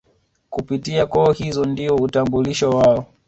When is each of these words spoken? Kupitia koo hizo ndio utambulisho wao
Kupitia 0.49 1.05
koo 1.05 1.31
hizo 1.31 1.65
ndio 1.65 1.95
utambulisho 1.95 2.69
wao 2.69 3.05